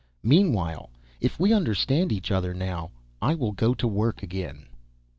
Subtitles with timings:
[0.23, 2.89] Meanwhile, if we understand each other now,
[3.21, 4.65] I will go to work again."